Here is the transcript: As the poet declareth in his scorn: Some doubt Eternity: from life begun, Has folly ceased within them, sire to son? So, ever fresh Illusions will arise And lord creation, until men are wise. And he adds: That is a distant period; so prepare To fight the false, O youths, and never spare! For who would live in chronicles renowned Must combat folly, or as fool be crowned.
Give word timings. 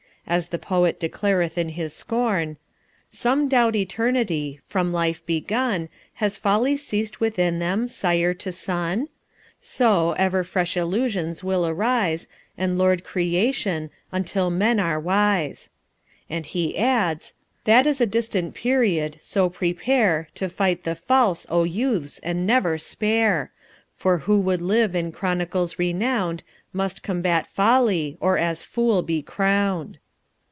As 0.27 0.47
the 0.49 0.59
poet 0.59 0.97
declareth 0.97 1.57
in 1.57 1.69
his 1.69 1.93
scorn: 1.93 2.55
Some 3.09 3.49
doubt 3.49 3.75
Eternity: 3.75 4.61
from 4.65 4.93
life 4.93 5.25
begun, 5.25 5.89
Has 6.13 6.37
folly 6.37 6.77
ceased 6.77 7.19
within 7.19 7.59
them, 7.59 7.89
sire 7.89 8.33
to 8.35 8.51
son? 8.53 9.09
So, 9.59 10.13
ever 10.13 10.45
fresh 10.45 10.77
Illusions 10.77 11.43
will 11.43 11.67
arise 11.67 12.29
And 12.57 12.77
lord 12.77 13.03
creation, 13.03 13.89
until 14.13 14.49
men 14.49 14.79
are 14.79 14.99
wise. 15.01 15.69
And 16.29 16.45
he 16.45 16.77
adds: 16.77 17.33
That 17.65 17.85
is 17.85 17.99
a 17.99 18.05
distant 18.05 18.53
period; 18.53 19.17
so 19.19 19.49
prepare 19.49 20.29
To 20.35 20.47
fight 20.47 20.83
the 20.83 20.95
false, 20.95 21.45
O 21.49 21.65
youths, 21.65 22.19
and 22.19 22.47
never 22.47 22.77
spare! 22.77 23.51
For 23.95 24.19
who 24.19 24.39
would 24.39 24.61
live 24.61 24.95
in 24.95 25.11
chronicles 25.11 25.77
renowned 25.77 26.41
Must 26.71 27.03
combat 27.03 27.47
folly, 27.47 28.17
or 28.21 28.37
as 28.37 28.63
fool 28.63 29.01
be 29.01 29.21
crowned. 29.21 29.97